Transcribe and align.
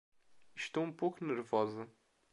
Estou 0.55 0.83
um 0.83 0.91
pouco 0.91 1.23
nervosa 1.23 1.87